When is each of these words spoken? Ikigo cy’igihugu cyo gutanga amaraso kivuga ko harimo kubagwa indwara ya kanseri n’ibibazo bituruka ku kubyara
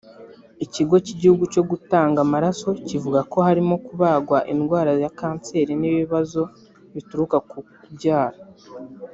Ikigo 0.65 0.95
cy’igihugu 1.05 1.43
cyo 1.53 1.63
gutanga 1.69 2.17
amaraso 2.25 2.67
kivuga 2.87 3.19
ko 3.31 3.37
harimo 3.47 3.75
kubagwa 3.85 4.37
indwara 4.53 4.91
ya 5.03 5.11
kanseri 5.19 5.73
n’ibibazo 5.77 6.41
bituruka 6.93 7.37
ku 7.49 7.57
kubyara 7.81 8.37